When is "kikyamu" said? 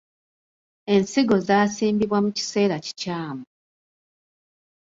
2.85-3.43